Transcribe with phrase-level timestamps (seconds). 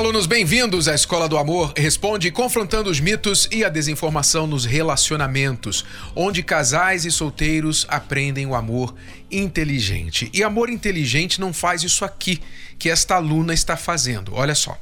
[0.00, 5.84] Alunos, bem-vindos à Escola do Amor Responde, confrontando os mitos e a desinformação nos relacionamentos,
[6.16, 8.94] onde casais e solteiros aprendem o amor
[9.30, 10.30] inteligente.
[10.32, 12.40] E amor inteligente não faz isso aqui
[12.78, 14.32] que esta aluna está fazendo.
[14.34, 14.80] Olha só.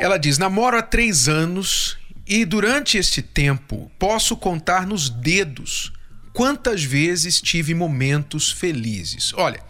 [0.00, 5.92] Ela diz: namoro há três anos e durante este tempo posso contar nos dedos
[6.32, 9.34] quantas vezes tive momentos felizes.
[9.34, 9.60] Olha,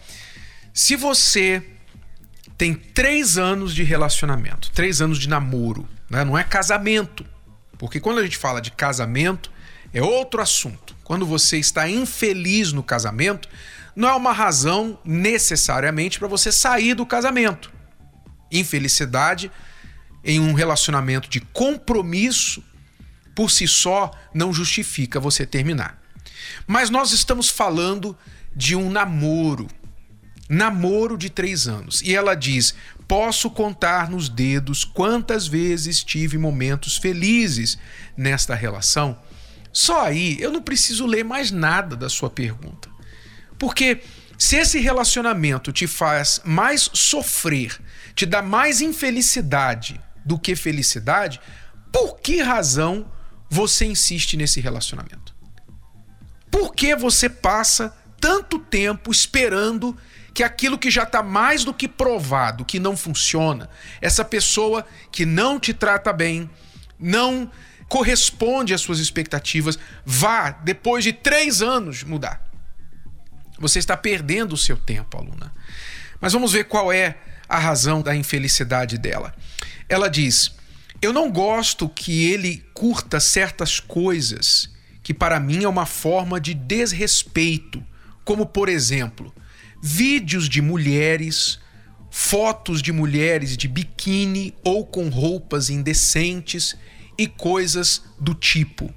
[0.73, 1.61] se você
[2.57, 6.23] tem três anos de relacionamento, três anos de namoro, né?
[6.23, 7.25] não é casamento.
[7.77, 9.51] Porque quando a gente fala de casamento,
[9.93, 10.95] é outro assunto.
[11.03, 13.49] Quando você está infeliz no casamento,
[13.95, 17.71] não é uma razão necessariamente para você sair do casamento.
[18.51, 19.51] Infelicidade
[20.23, 22.63] em um relacionamento de compromisso
[23.35, 26.01] por si só não justifica você terminar.
[26.65, 28.17] Mas nós estamos falando
[28.55, 29.67] de um namoro,
[30.49, 32.01] namoro de três anos.
[32.01, 32.75] E ela diz:
[33.07, 37.77] Posso contar nos dedos quantas vezes tive momentos felizes
[38.15, 39.17] nesta relação.
[39.71, 42.89] Só aí eu não preciso ler mais nada da sua pergunta.
[43.59, 44.01] Porque
[44.37, 47.79] se esse relacionamento te faz mais sofrer,
[48.13, 51.39] te dá mais infelicidade do que felicidade,
[51.91, 53.09] por que razão
[53.49, 55.33] você insiste nesse relacionamento?
[56.49, 59.95] Por que você passa tanto tempo esperando
[60.35, 63.69] que aquilo que já está mais do que provado que não funciona,
[64.01, 66.49] essa pessoa que não te trata bem,
[66.99, 67.49] não
[67.87, 72.45] corresponde às suas expectativas, vá, depois de três anos, mudar.
[73.57, 75.53] Você está perdendo o seu tempo, aluna.
[76.19, 77.15] Mas vamos ver qual é
[77.47, 79.33] a razão da infelicidade dela.
[79.87, 80.53] Ela diz:
[81.01, 84.69] Eu não gosto que ele curta certas coisas
[85.01, 87.81] que para mim é uma forma de desrespeito,
[88.25, 89.33] como por exemplo,
[89.87, 91.59] vídeos de mulheres,
[92.09, 96.75] fotos de mulheres de biquíni ou com roupas indecentes
[97.15, 98.91] e coisas do tipo.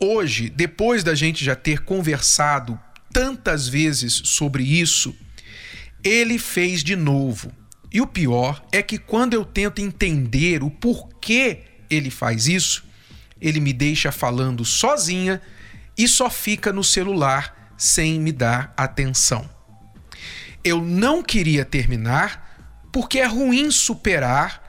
[0.00, 2.80] Hoje, depois da gente já ter conversado
[3.12, 5.14] tantas vezes sobre isso,
[6.02, 7.52] ele fez de novo.
[7.92, 11.58] E o pior é que quando eu tento entender o porquê
[11.90, 12.84] ele faz isso,
[13.38, 15.42] ele me deixa falando sozinha
[15.96, 19.53] e só fica no celular sem me dar atenção
[20.64, 24.62] eu não queria terminar porque é ruim superar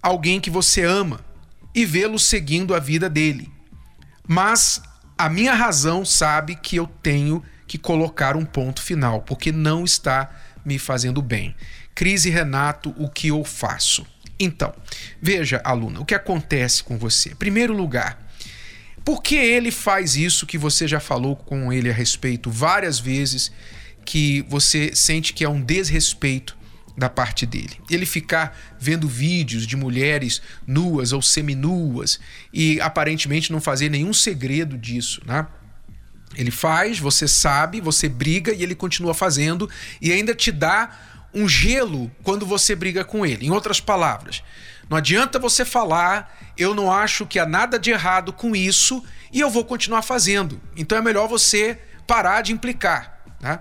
[0.00, 1.20] alguém que você ama
[1.74, 3.50] e vê-lo seguindo a vida dele.
[4.26, 4.80] Mas
[5.18, 10.30] a minha razão sabe que eu tenho que colocar um ponto final, porque não está
[10.64, 11.54] me fazendo bem.
[11.94, 14.06] Crise Renato, o que eu faço?
[14.38, 14.74] Então,
[15.20, 17.34] veja, aluna, o que acontece com você.
[17.34, 18.18] Primeiro lugar,
[19.04, 23.52] por que ele faz isso que você já falou com ele a respeito várias vezes
[24.04, 26.56] que você sente que é um desrespeito
[26.96, 27.80] da parte dele.
[27.90, 32.20] Ele ficar vendo vídeos de mulheres nuas ou seminuas
[32.52, 35.46] e aparentemente não fazer nenhum segredo disso, né?
[36.36, 39.68] Ele faz, você sabe, você briga e ele continua fazendo
[40.00, 40.90] e ainda te dá
[41.32, 43.46] um gelo quando você briga com ele.
[43.46, 44.42] Em outras palavras,
[44.88, 49.40] não adianta você falar, eu não acho que há nada de errado com isso e
[49.40, 50.60] eu vou continuar fazendo.
[50.76, 53.60] Então é melhor você parar de implicar, né?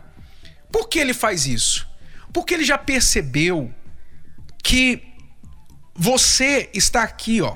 [0.74, 1.88] Por que ele faz isso?
[2.34, 3.72] Porque ele já percebeu
[4.64, 5.04] que
[5.94, 7.56] você está aqui, ó.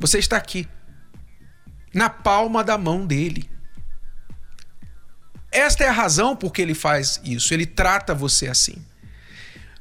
[0.00, 0.68] Você está aqui.
[1.94, 3.48] Na palma da mão dele.
[5.52, 7.54] Esta é a razão por que ele faz isso.
[7.54, 8.84] Ele trata você assim.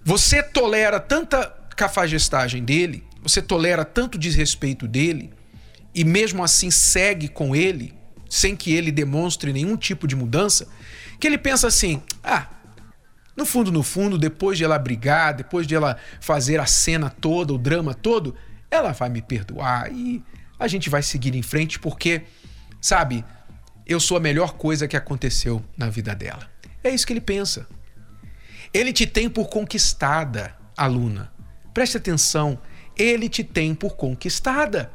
[0.04, 5.34] Você tolera tanta cafajestagem dele, você tolera tanto desrespeito dele,
[5.96, 7.96] e mesmo assim segue com ele,
[8.30, 10.68] sem que ele demonstre nenhum tipo de mudança,
[11.20, 12.48] que ele pensa assim: ah,
[13.36, 17.54] no fundo, no fundo, depois de ela brigar, depois de ela fazer a cena toda,
[17.54, 18.36] o drama todo,
[18.70, 20.24] ela vai me perdoar e
[20.60, 22.24] a gente vai seguir em frente porque,
[22.82, 23.24] sabe,
[23.86, 26.50] eu sou a melhor coisa que aconteceu na vida dela.
[26.84, 27.66] É isso que ele pensa.
[28.74, 31.32] Ele te tem por conquistada, aluna.
[31.74, 32.60] Preste atenção,
[32.98, 34.92] ele te tem por conquistada.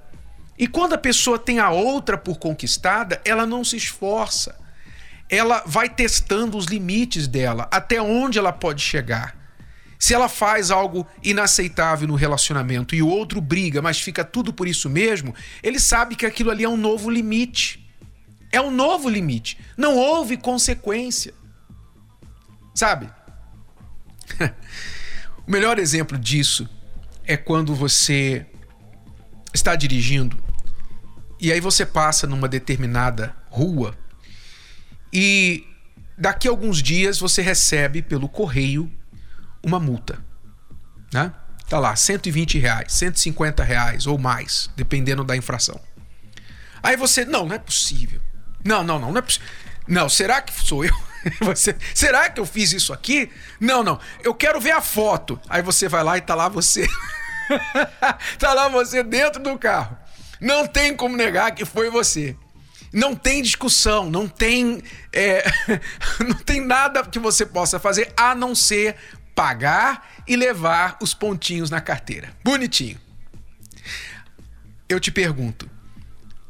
[0.56, 4.64] E quando a pessoa tem a outra por conquistada, ela não se esforça
[5.29, 9.37] ela vai testando os limites dela, até onde ela pode chegar.
[9.99, 14.69] Se ela faz algo inaceitável no relacionamento e o outro briga, mas fica tudo por
[14.69, 17.88] isso mesmo, ele sabe que aquilo ali é um novo limite.
[18.53, 19.59] É um novo limite.
[19.76, 21.32] Não houve consequência.
[22.75, 23.09] Sabe?
[25.47, 26.67] O melhor exemplo disso
[27.27, 28.47] é quando você
[29.53, 30.43] está dirigindo
[31.38, 33.94] e aí você passa numa determinada rua
[35.15, 35.65] e
[36.19, 38.91] daqui a alguns dias você recebe pelo correio
[39.63, 40.19] uma multa,
[41.13, 41.33] né?
[41.69, 45.81] Tá lá, 120 reais, 150 reais ou mais, dependendo da infração.
[46.83, 48.21] Aí você, não, não é possível.
[48.65, 49.49] Não, não, não, não é possível.
[49.87, 50.95] Não, será que sou eu?
[51.41, 53.31] Você, será que eu fiz isso aqui?
[53.59, 53.99] Não, não.
[54.23, 55.41] Eu quero ver a foto.
[55.49, 56.87] Aí você vai lá e tá lá você.
[58.39, 59.97] tá lá você dentro do carro.
[60.39, 62.37] Não tem como negar que foi você.
[62.94, 64.81] Não tem discussão, não tem,
[65.12, 65.44] é,
[66.25, 68.94] não tem nada que você possa fazer a não ser
[69.35, 72.31] pagar e levar os pontinhos na carteira.
[72.44, 72.96] Bonitinho.
[74.88, 75.69] Eu te pergunto,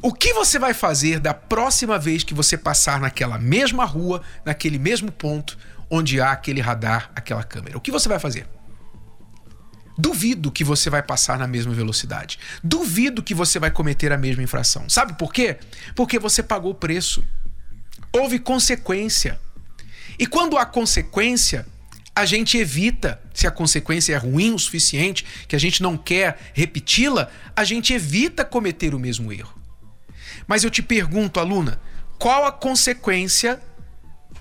[0.02, 4.78] o que você vai fazer da próxima vez que você passar naquela mesma rua, naquele
[4.78, 5.56] mesmo ponto
[5.90, 7.78] onde há aquele radar, aquela câmera?
[7.78, 8.46] O que você vai fazer?
[9.96, 12.38] Duvido que você vai passar na mesma velocidade.
[12.62, 14.88] Duvido que você vai cometer a mesma infração.
[14.88, 15.58] Sabe por quê?
[15.94, 17.22] Porque você pagou o preço.
[18.12, 19.40] Houve consequência.
[20.18, 21.66] E quando há consequência,
[22.14, 26.38] a gente evita, se a consequência é ruim o suficiente, que a gente não quer
[26.52, 29.58] repeti-la, a gente evita cometer o mesmo erro.
[30.46, 31.80] Mas eu te pergunto, aluna,
[32.18, 33.60] qual a consequência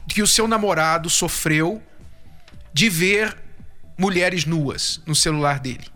[0.07, 1.81] que o seu namorado sofreu
[2.73, 3.42] de ver
[3.97, 5.93] mulheres nuas no celular dele?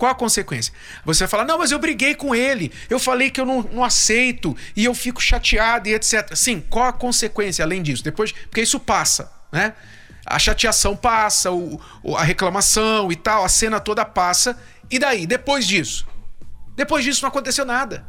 [0.00, 0.72] Qual a consequência?
[1.04, 3.84] Você vai falar, não, mas eu briguei com ele, eu falei que eu não, não,
[3.84, 6.34] aceito e eu fico chateado e etc.
[6.34, 8.02] Sim, qual a consequência além disso?
[8.02, 9.74] Depois, porque isso passa, né?
[10.24, 11.78] A chateação passa, o,
[12.16, 14.58] a reclamação e tal, a cena toda passa.
[14.90, 15.26] E daí?
[15.26, 16.06] Depois disso?
[16.74, 18.06] Depois disso não aconteceu nada.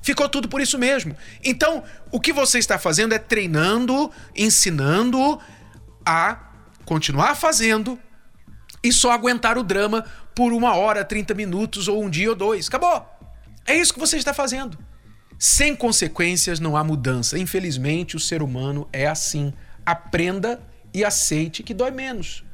[0.00, 1.14] Ficou tudo por isso mesmo.
[1.42, 5.38] Então, o que você está fazendo é treinando, ensinando
[6.06, 6.38] a
[6.86, 7.98] continuar fazendo
[8.84, 10.04] e só aguentar o drama
[10.34, 12.68] por uma hora, 30 minutos ou um dia ou dois.
[12.68, 13.08] Acabou.
[13.66, 14.78] É isso que você está fazendo.
[15.38, 17.38] Sem consequências não há mudança.
[17.38, 19.54] Infelizmente, o ser humano é assim.
[19.86, 20.60] Aprenda
[20.92, 22.44] e aceite que dói menos.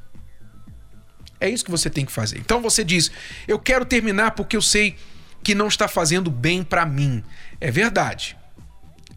[1.40, 2.38] É isso que você tem que fazer.
[2.38, 3.10] Então você diz:
[3.48, 4.96] Eu quero terminar porque eu sei
[5.42, 7.24] que não está fazendo bem para mim.
[7.60, 8.36] É verdade.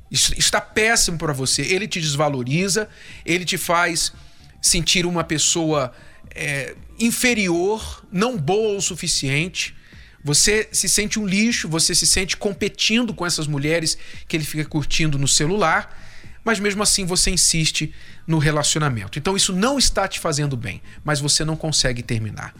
[0.10, 1.62] Isso está péssimo para você.
[1.62, 2.90] Ele te desvaloriza,
[3.26, 4.14] ele te faz
[4.62, 5.92] sentir uma pessoa
[6.34, 9.76] é, inferior, não boa o suficiente.
[10.24, 13.98] Você se sente um lixo, você se sente competindo com essas mulheres
[14.28, 16.00] que ele fica curtindo no celular,
[16.44, 17.94] mas mesmo assim você insiste
[18.26, 19.20] no relacionamento.
[19.20, 22.54] Então isso não está te fazendo bem, mas você não consegue terminar.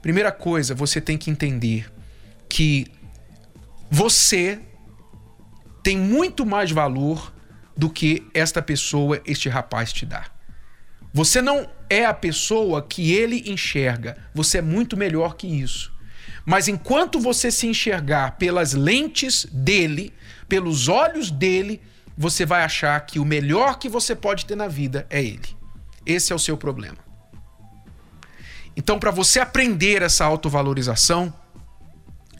[0.00, 1.90] Primeira coisa, você tem que entender
[2.48, 2.86] que
[3.90, 4.60] você
[5.82, 7.32] tem muito mais valor
[7.76, 10.26] do que esta pessoa, este rapaz te dá.
[11.12, 15.92] Você não é a pessoa que ele enxerga, você é muito melhor que isso.
[16.46, 20.10] Mas enquanto você se enxergar pelas lentes dele,
[20.48, 21.82] pelos olhos dele,
[22.16, 25.54] você vai achar que o melhor que você pode ter na vida é ele.
[26.06, 26.96] Esse é o seu problema.
[28.74, 31.32] Então, para você aprender essa autovalorização,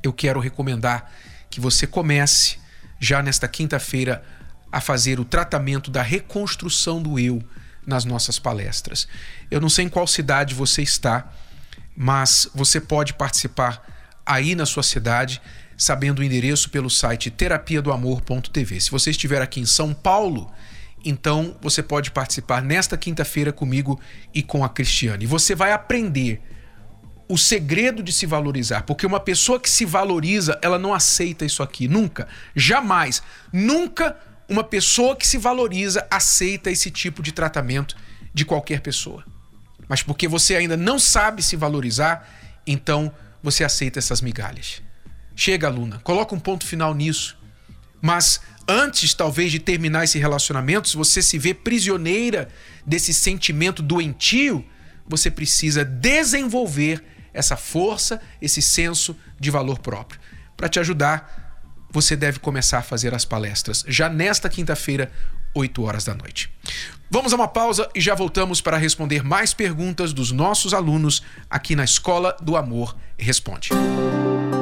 [0.02, 1.12] eu quero recomendar
[1.50, 2.56] que você comece
[2.98, 4.24] já nesta quinta-feira
[4.70, 7.42] a fazer o tratamento da reconstrução do eu
[7.86, 9.08] nas nossas palestras.
[9.50, 11.30] Eu não sei em qual cidade você está,
[11.96, 13.82] mas você pode participar
[14.24, 15.40] aí na sua cidade,
[15.76, 18.80] sabendo o endereço pelo site terapia do amor.tv.
[18.80, 20.50] Se você estiver aqui em São Paulo,
[21.04, 24.00] então você pode participar nesta quinta-feira comigo
[24.32, 25.24] e com a Cristiane.
[25.24, 26.40] E você vai aprender
[27.28, 31.62] o segredo de se valorizar, porque uma pessoa que se valoriza, ela não aceita isso
[31.62, 33.22] aqui, nunca, jamais,
[33.52, 34.16] nunca
[34.48, 37.96] uma pessoa que se valoriza aceita esse tipo de tratamento
[38.32, 39.24] de qualquer pessoa.
[39.88, 42.28] Mas porque você ainda não sabe se valorizar,
[42.66, 44.82] então você aceita essas migalhas.
[45.34, 47.36] Chega, aluna, coloca um ponto final nisso.
[48.00, 52.48] Mas antes, talvez, de terminar esse relacionamento, se você se vê prisioneira
[52.86, 54.64] desse sentimento doentio,
[55.06, 60.20] você precisa desenvolver essa força, esse senso de valor próprio.
[60.56, 61.41] Para te ajudar,
[61.92, 65.12] você deve começar a fazer as palestras já nesta quinta-feira,
[65.54, 66.50] 8 horas da noite.
[67.10, 71.76] Vamos a uma pausa e já voltamos para responder mais perguntas dos nossos alunos aqui
[71.76, 73.68] na Escola do Amor Responde.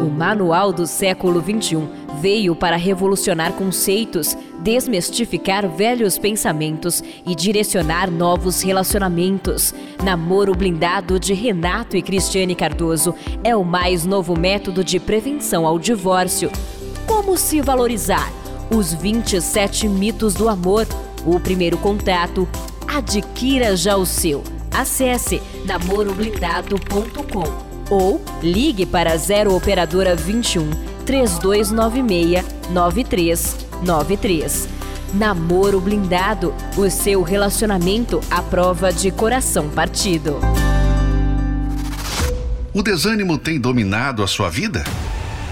[0.00, 1.88] O Manual do Século XXI
[2.20, 9.74] veio para revolucionar conceitos, desmistificar velhos pensamentos e direcionar novos relacionamentos.
[10.02, 15.78] Namoro Blindado de Renato e Cristiane Cardoso é o mais novo método de prevenção ao
[15.78, 16.50] divórcio.
[17.20, 18.32] Como se valorizar?
[18.74, 20.86] Os 27 mitos do amor.
[21.26, 22.48] O primeiro contato.
[22.88, 27.44] Adquira já o seu Acesse namoroblindado.com
[27.94, 30.70] ou ligue para 0 operadora 21
[31.04, 34.68] 3296 9393.
[35.12, 40.38] Namoro blindado, o seu relacionamento à prova de coração partido.
[42.72, 44.82] O desânimo tem dominado a sua vida?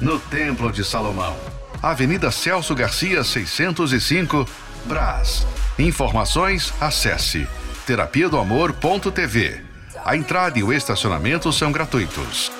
[0.00, 1.36] no Templo de Salomão,
[1.82, 4.46] Avenida Celso Garcia, 605,
[4.84, 5.46] Brás.
[5.78, 7.46] Informações, acesse
[7.86, 9.62] terapia do amor.tv.
[10.04, 12.50] A entrada e o estacionamento são gratuitos.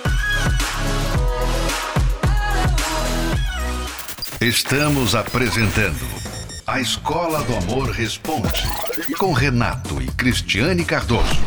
[4.40, 6.07] Estamos apresentando
[6.66, 8.62] A Escola do Amor Responde,
[9.18, 11.42] com Renato e Cristiane Cardoso.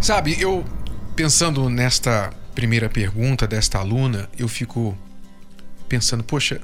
[0.00, 0.64] Sabe, eu
[1.14, 4.98] pensando nesta primeira pergunta desta aluna, eu fico
[5.92, 6.58] pensando, poxa,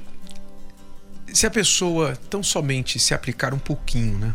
[1.31, 4.33] se a pessoa tão somente se aplicar um pouquinho, né?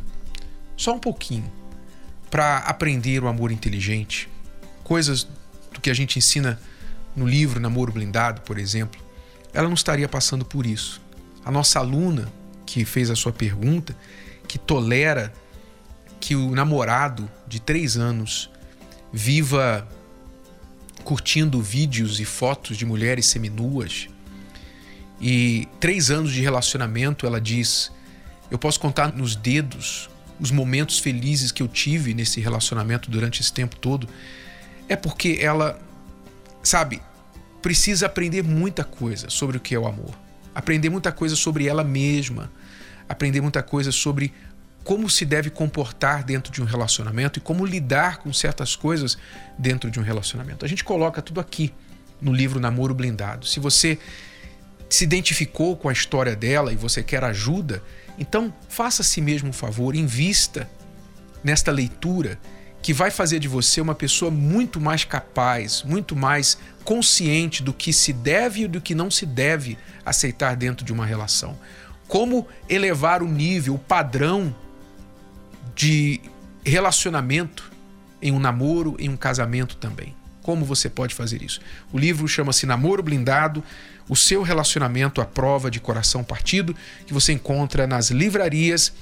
[0.77, 1.51] Só um pouquinho,
[2.31, 4.29] para aprender o amor inteligente,
[4.85, 5.27] coisas
[5.73, 6.61] do que a gente ensina
[7.17, 9.01] no livro Namoro Blindado, por exemplo,
[9.53, 11.03] ela não estaria passando por isso.
[11.45, 12.33] A nossa aluna
[12.65, 13.97] que fez a sua pergunta,
[14.47, 15.33] que tolera
[16.21, 18.49] que o namorado de três anos
[19.13, 19.89] viva
[21.03, 24.14] curtindo vídeos e fotos de mulheres seminuas
[25.27, 27.91] e três anos de relacionamento, ela diz:
[28.51, 33.51] Eu posso contar nos dedos os momentos felizes que eu tive nesse relacionamento durante esse
[33.51, 34.07] tempo todo.
[34.87, 35.81] É porque ela,
[36.63, 37.01] sabe,
[37.63, 40.15] precisa aprender muita coisa sobre o que é o amor,
[40.55, 42.53] aprender muita coisa sobre ela mesma,
[43.09, 44.31] aprender muita coisa sobre
[44.85, 49.17] como se deve comportar dentro de um relacionamento e como lidar com certas coisas
[49.59, 50.67] dentro de um relacionamento.
[50.67, 51.73] A gente coloca tudo aqui
[52.21, 53.47] no livro Namoro Blindado.
[53.47, 53.99] Se você
[54.95, 57.83] se identificou com a história dela e você quer ajuda,
[58.17, 60.71] então faça a si mesmo um favor, invista
[61.43, 62.39] nesta leitura
[62.81, 67.93] que vai fazer de você uma pessoa muito mais capaz, muito mais consciente do que
[67.93, 71.59] se deve e do que não se deve aceitar dentro de uma relação.
[72.07, 74.55] Como elevar o nível, o padrão
[75.75, 76.21] de
[76.65, 77.73] relacionamento
[78.23, 80.15] em um namoro, em um casamento também.
[80.41, 81.61] Como você pode fazer isso?
[81.91, 83.65] O livro chama-se Namoro Blindado
[84.09, 86.75] o seu relacionamento à prova de coração partido,
[87.07, 88.93] que você encontra nas livrarias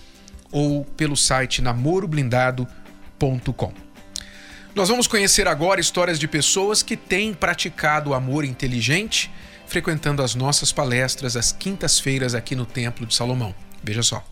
[0.50, 3.72] ou pelo site namoroblindado.com.
[4.74, 9.30] Nós vamos conhecer agora histórias de pessoas que têm praticado o amor inteligente,
[9.66, 13.54] frequentando as nossas palestras às quintas-feiras aqui no Templo de Salomão.
[13.82, 14.24] Veja só.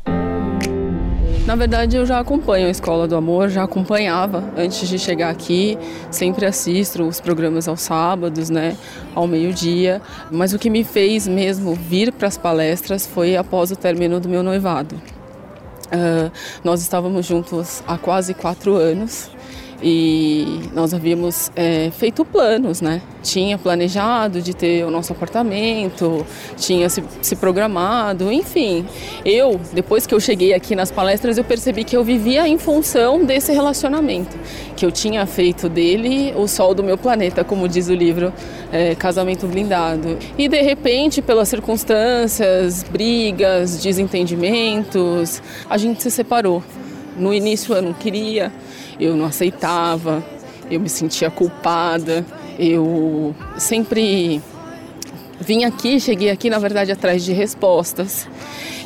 [1.46, 5.76] Na verdade, eu já acompanho a Escola do Amor, já acompanhava antes de chegar aqui,
[6.10, 8.76] sempre assisto os programas aos sábados, né,
[9.14, 10.00] ao meio-dia.
[10.30, 14.28] Mas o que me fez mesmo vir para as palestras foi após o término do
[14.28, 14.94] meu noivado.
[15.86, 16.30] Uh,
[16.62, 19.28] nós estávamos juntos há quase quatro anos
[19.82, 23.00] e nós havíamos é, feito planos, né?
[23.22, 28.84] Tinha planejado de ter o nosso apartamento, tinha se, se, programado, enfim.
[29.24, 33.24] Eu, depois que eu cheguei aqui nas palestras, eu percebi que eu vivia em função
[33.24, 34.36] desse relacionamento,
[34.76, 38.32] que eu tinha feito dele o sol do meu planeta, como diz o livro
[38.72, 40.18] é, Casamento Blindado.
[40.36, 46.62] E de repente, pelas circunstâncias, brigas, desentendimentos, a gente se separou.
[47.16, 48.52] No início eu não queria,
[48.98, 50.24] eu não aceitava,
[50.70, 52.24] eu me sentia culpada,
[52.58, 54.40] eu sempre
[55.40, 58.28] vim aqui, cheguei aqui na verdade atrás de respostas.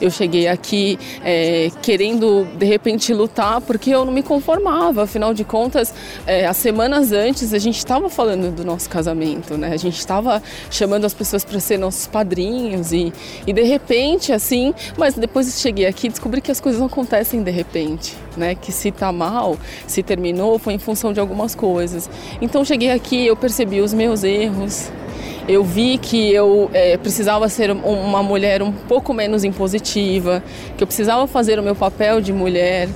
[0.00, 5.04] Eu cheguei aqui é, querendo de repente lutar porque eu não me conformava.
[5.04, 5.94] Afinal de contas,
[6.26, 9.72] é, as semanas antes a gente estava falando do nosso casamento, né?
[9.72, 13.12] A gente estava chamando as pessoas para ser nossos padrinhos e,
[13.46, 17.42] e de repente assim, mas depois cheguei aqui e descobri que as coisas não acontecem
[17.42, 18.54] de repente, né?
[18.54, 19.56] Que se tá mal,
[19.86, 22.08] se terminou foi em função de algumas coisas.
[22.40, 24.90] Então cheguei aqui, eu percebi os meus erros,
[25.46, 30.42] eu vi que eu é, precisava ser uma mulher um pouco menos impositiva,
[30.76, 32.88] que eu precisava fazer o meu papel de mulher.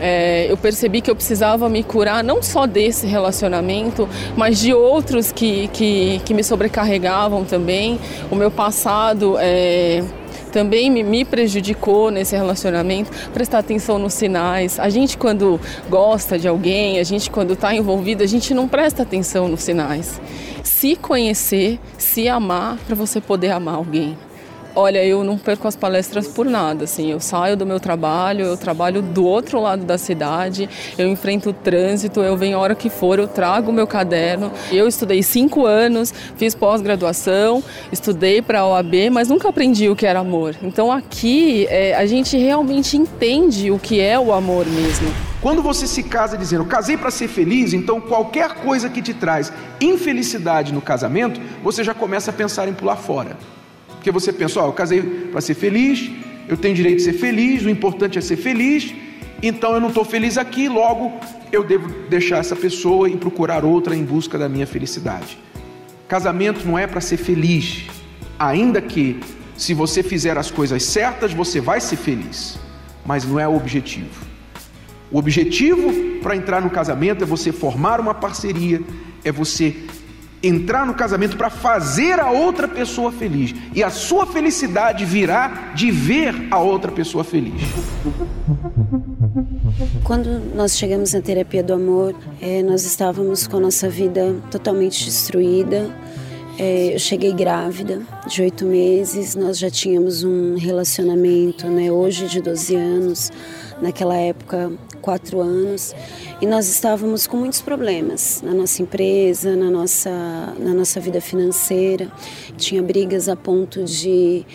[0.00, 5.30] É, eu percebi que eu precisava me curar não só desse relacionamento, mas de outros
[5.30, 8.00] que, que, que me sobrecarregavam também.
[8.28, 10.02] O meu passado é,
[10.52, 13.10] também me prejudicou nesse relacionamento.
[13.32, 14.78] Prestar atenção nos sinais.
[14.80, 19.02] A gente, quando gosta de alguém, a gente, quando está envolvido, a gente não presta
[19.02, 20.20] atenção nos sinais.
[20.62, 24.16] Se conhecer, se amar, para você poder amar alguém.
[24.74, 28.56] Olha, eu não perco as palestras por nada, assim, eu saio do meu trabalho, eu
[28.56, 32.88] trabalho do outro lado da cidade, eu enfrento o trânsito, eu venho a hora que
[32.88, 34.50] for, eu trago o meu caderno.
[34.70, 37.62] Eu estudei cinco anos, fiz pós-graduação,
[37.92, 40.56] estudei para a OAB, mas nunca aprendi o que era amor.
[40.62, 45.12] Então aqui é, a gente realmente entende o que é o amor mesmo.
[45.42, 49.52] Quando você se casa dizendo, casei para ser feliz, então qualquer coisa que te traz
[49.80, 53.36] infelicidade no casamento, você já começa a pensar em pular fora.
[54.02, 56.10] Porque você pensa, ó, eu casei para ser feliz,
[56.48, 58.92] eu tenho direito de ser feliz, o importante é ser feliz,
[59.40, 61.12] então eu não estou feliz aqui, logo
[61.52, 65.38] eu devo deixar essa pessoa e procurar outra em busca da minha felicidade.
[66.08, 67.84] Casamento não é para ser feliz,
[68.36, 69.20] ainda que
[69.56, 72.58] se você fizer as coisas certas, você vai ser feliz,
[73.06, 74.10] mas não é o objetivo.
[75.12, 78.80] O objetivo para entrar no casamento é você formar uma parceria,
[79.24, 79.76] é você
[80.42, 83.54] entrar no casamento para fazer a outra pessoa feliz.
[83.74, 87.62] E a sua felicidade virá de ver a outra pessoa feliz.
[90.04, 95.04] Quando nós chegamos na terapia do amor, é, nós estávamos com a nossa vida totalmente
[95.04, 95.90] destruída.
[96.58, 102.42] É, eu cheguei grávida de oito meses, nós já tínhamos um relacionamento, né, hoje de
[102.42, 103.32] 12 anos,
[103.80, 104.70] naquela época,
[105.02, 105.94] quatro anos
[106.40, 110.10] e nós estávamos com muitos problemas na nossa empresa, na nossa,
[110.58, 112.10] na nossa vida financeira.
[112.56, 114.46] Tinha brigas a ponto de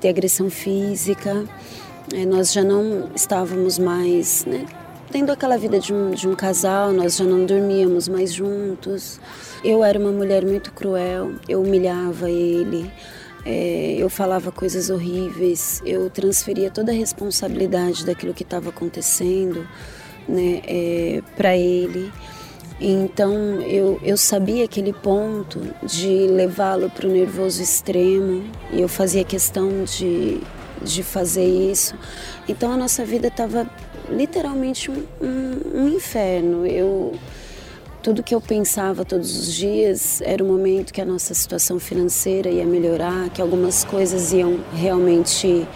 [0.00, 1.44] ter agressão física.
[2.14, 4.64] É, nós já não estávamos mais né,
[5.10, 9.20] tendo aquela vida de um, de um casal, nós já não dormíamos mais juntos.
[9.64, 12.90] Eu era uma mulher muito cruel, eu humilhava ele.
[13.48, 19.64] É, eu falava coisas horríveis, eu transferia toda a responsabilidade daquilo que estava acontecendo
[20.28, 22.12] né, é, para ele.
[22.80, 29.22] Então eu, eu sabia aquele ponto de levá-lo para o nervoso extremo e eu fazia
[29.22, 30.40] questão de,
[30.82, 31.94] de fazer isso.
[32.48, 33.64] Então a nossa vida estava
[34.10, 36.66] literalmente um, um, um, inferno.
[36.66, 37.14] Eu,
[38.06, 42.48] tudo que eu pensava todos os dias era o momento que a nossa situação financeira
[42.48, 45.66] ia melhorar, que algumas coisas iam realmente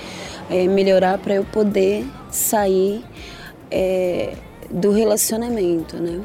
[0.49, 3.05] é, melhorar para eu poder sair
[3.69, 4.35] é,
[4.71, 6.21] do relacionamento, né?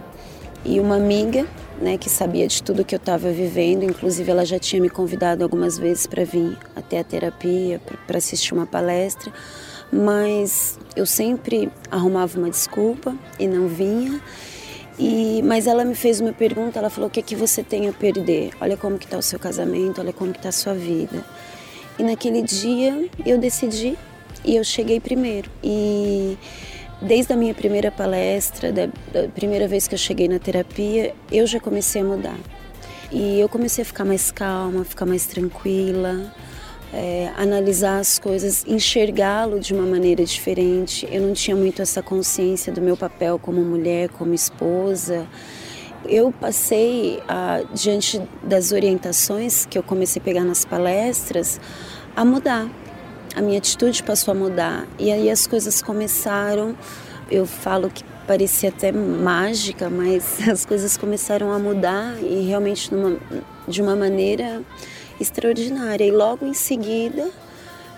[0.64, 1.44] E uma amiga,
[1.82, 5.44] né, que sabia de tudo que eu estava vivendo, inclusive ela já tinha me convidado
[5.44, 9.34] algumas vezes para vir até a terapia, para assistir uma palestra,
[9.92, 14.22] mas eu sempre arrumava uma desculpa e não vinha.
[14.98, 17.88] E, mas ela me fez uma pergunta, ela falou: "O que é que você tem
[17.88, 18.52] a perder?
[18.62, 21.24] Olha como que está o seu casamento, olha como que está a sua vida".
[22.00, 23.98] E naquele dia eu decidi
[24.44, 25.50] e eu cheguei primeiro.
[25.64, 26.38] E
[27.02, 31.46] Desde a minha primeira palestra, da, da primeira vez que eu cheguei na terapia, eu
[31.46, 32.38] já comecei a mudar.
[33.12, 36.34] E eu comecei a ficar mais calma, ficar mais tranquila,
[36.96, 41.08] é, analisar as coisas, enxergá-lo de uma maneira diferente.
[41.12, 45.28] Eu não tinha muito essa consciência do meu papel como mulher, como esposa.
[46.08, 51.60] Eu passei, a, diante das orientações que eu comecei a pegar nas palestras,
[52.16, 52.70] a mudar
[53.36, 54.88] a minha atitude passou a mudar.
[54.98, 56.76] E aí as coisas começaram,
[57.30, 63.18] eu falo que parecia até mágica, mas as coisas começaram a mudar e realmente numa,
[63.68, 64.62] de uma maneira
[65.20, 66.06] extraordinária.
[66.06, 67.30] E logo em seguida,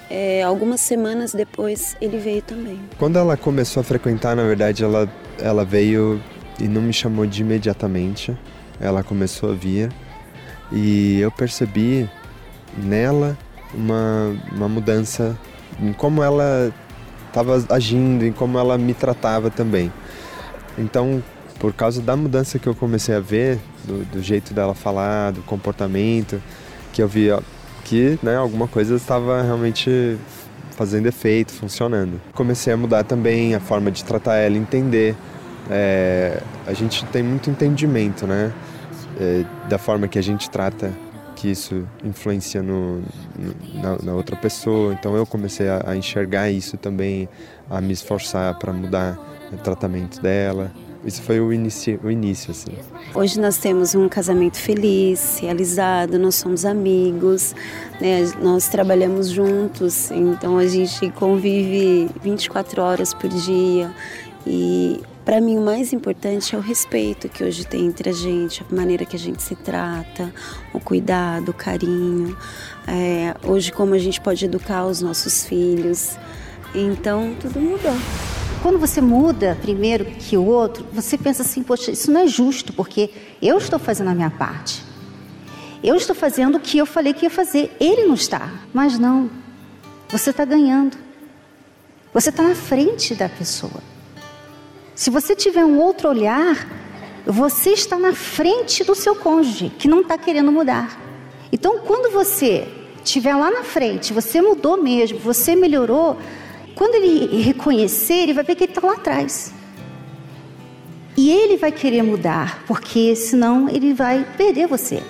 [0.09, 2.79] é, algumas semanas depois, ele veio também.
[2.97, 6.21] Quando ela começou a frequentar, na verdade, ela, ela veio
[6.59, 8.35] e não me chamou de imediatamente.
[8.79, 9.91] Ela começou a vir
[10.71, 12.09] e eu percebi
[12.77, 13.37] nela
[13.73, 15.37] uma, uma mudança
[15.79, 16.73] em como ela
[17.27, 19.91] estava agindo, em como ela me tratava também.
[20.77, 21.23] Então,
[21.59, 25.41] por causa da mudança que eu comecei a ver, do, do jeito dela falar, do
[25.41, 26.41] comportamento,
[26.97, 27.27] que eu vi
[27.83, 30.17] que né, alguma coisa estava realmente
[30.71, 32.19] fazendo efeito, funcionando.
[32.33, 35.15] Comecei a mudar também a forma de tratar ela, entender.
[35.69, 38.51] É, a gente tem muito entendimento, né?
[39.19, 40.91] É, da forma que a gente trata
[41.35, 43.03] que isso influencia no, no
[43.75, 44.91] na, na, outra pessoa.
[44.93, 47.29] Então eu comecei a, a enxergar isso também,
[47.69, 49.19] a me esforçar para mudar
[49.53, 50.71] o tratamento dela.
[51.07, 52.73] Isso foi o início, o início assim.
[53.15, 57.55] Hoje nós temos um casamento feliz, realizado, nós somos amigos,
[58.01, 58.29] né?
[58.41, 63.89] nós trabalhamos juntos, então a gente convive 24 horas por dia
[64.45, 68.65] e Para mim, o mais importante é o respeito que hoje tem entre a gente,
[68.69, 70.33] a maneira que a gente se trata,
[70.73, 72.37] o cuidado, o carinho.
[72.87, 76.17] É, hoje, como a gente pode educar os nossos filhos.
[76.73, 77.97] Então, tudo mudou.
[78.61, 82.73] Quando você muda primeiro que o outro, você pensa assim: poxa, isso não é justo,
[82.73, 84.83] porque eu estou fazendo a minha parte.
[85.83, 87.75] Eu estou fazendo o que eu falei que ia fazer.
[87.79, 88.49] Ele não está.
[88.73, 89.29] Mas não.
[90.09, 90.97] Você está ganhando.
[92.13, 93.81] Você está na frente da pessoa.
[94.95, 96.67] Se você tiver um outro olhar,
[97.25, 100.99] você está na frente do seu cônjuge, que não está querendo mudar.
[101.51, 102.67] Então, quando você
[103.03, 106.17] estiver lá na frente, você mudou mesmo, você melhorou,
[106.77, 109.51] quando ele reconhecer, ele vai ver que ele está lá atrás.
[111.17, 115.01] E ele vai querer mudar, porque senão ele vai perder você.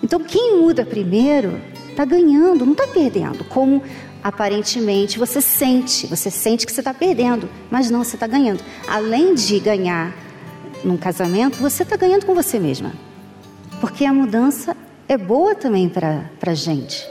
[0.00, 3.42] Então, quem muda primeiro está ganhando, não está perdendo.
[3.42, 3.82] Como
[4.22, 8.62] aparentemente você sente, você sente que você está perdendo, mas não, você está ganhando.
[8.86, 10.14] Além de ganhar
[10.84, 12.92] num casamento, você está ganhando com você mesma.
[13.80, 14.76] Porque a mudança
[15.08, 17.04] é boa também para a gente.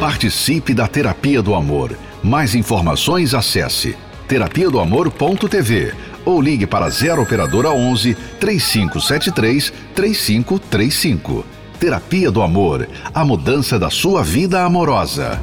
[0.00, 1.96] Participe da Terapia do Amor.
[2.22, 3.96] Mais informações acesse
[4.28, 11.46] terapia do amor.tv ou ligue para 0 operadora 11 3573 3535.
[11.80, 15.40] Terapia do Amor, a mudança da sua vida amorosa.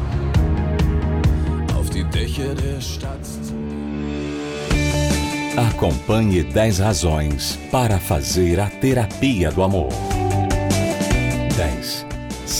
[5.58, 9.90] Acompanhe 10 razões para fazer a terapia do amor.
[11.56, 12.13] 10.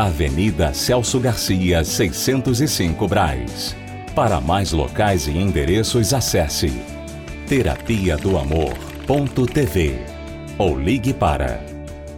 [0.00, 3.76] Avenida Celso Garcia, 605 Braz.
[4.14, 6.72] Para mais locais e endereços, acesse
[7.46, 9.98] terapia do amor.tv
[10.56, 11.62] ou ligue para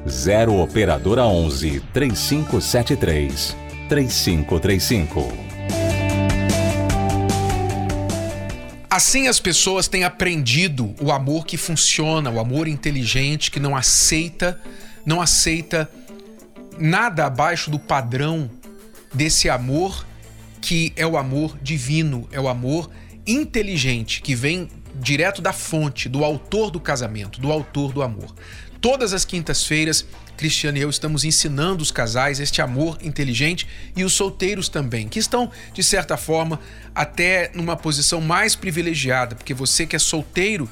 [0.08, 3.56] 0 operadora 11 3573
[3.88, 5.32] 3535.
[8.88, 14.60] Assim as pessoas têm aprendido o amor que funciona, o amor inteligente que não aceita,
[15.04, 15.90] não aceita
[16.78, 18.50] nada abaixo do padrão
[19.12, 20.06] desse amor
[20.60, 22.88] que é o amor divino, é o amor
[23.26, 28.32] inteligente que vem direto da fonte, do autor do casamento, do autor do amor.
[28.80, 30.06] Todas as quintas-feiras,
[30.36, 35.18] Cristiano e eu estamos ensinando os casais este amor inteligente e os solteiros também, que
[35.18, 36.58] estão, de certa forma,
[36.94, 40.68] até numa posição mais privilegiada, porque você que é solteiro,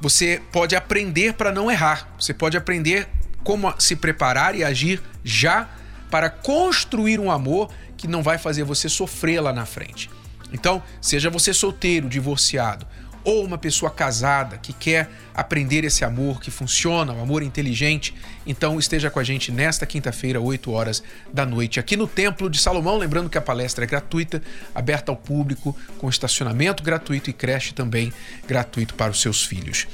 [0.00, 3.08] você pode aprender para não errar, você pode aprender
[3.46, 5.68] como se preparar e agir já
[6.10, 10.10] para construir um amor que não vai fazer você sofrer lá na frente.
[10.52, 12.84] Então, seja você solteiro, divorciado
[13.22, 18.14] ou uma pessoa casada que quer aprender esse amor que funciona, o um amor inteligente,
[18.44, 22.58] então esteja com a gente nesta quinta-feira, 8 horas da noite, aqui no Templo de
[22.58, 22.96] Salomão.
[22.96, 24.40] Lembrando que a palestra é gratuita,
[24.72, 28.12] aberta ao público, com estacionamento gratuito e creche também
[28.46, 29.86] gratuito para os seus filhos.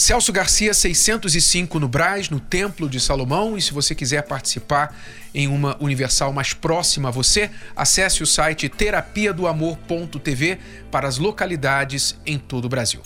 [0.00, 3.58] Celso Garcia 605 no Braz, no Templo de Salomão.
[3.58, 4.96] E se você quiser participar
[5.34, 10.58] em uma universal mais próxima a você, acesse o site terapia do amor.tv
[10.90, 13.02] para as localidades em todo o Brasil.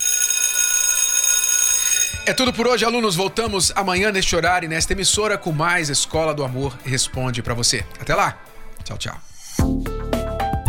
[2.27, 3.17] É tudo por hoje, alunos.
[3.17, 7.85] Voltamos amanhã neste horário e nesta emissora com mais Escola do Amor Responde para você.
[7.99, 8.39] Até lá.
[8.85, 9.94] Tchau, tchau.